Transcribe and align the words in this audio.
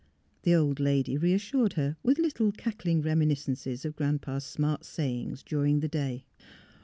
The 0.41 0.55
old 0.55 0.79
lady 0.79 1.15
reassured 1.15 1.73
her 1.73 1.95
with 2.01 2.17
little 2.17 2.51
cackling 2.51 3.03
reminis 3.03 3.45
cences 3.47 3.85
of 3.85 3.95
Grandpa's 3.95 4.43
smart 4.45 4.83
sayings 4.83 5.43
during 5.43 5.81
the 5.81 5.87
day. 5.87 6.25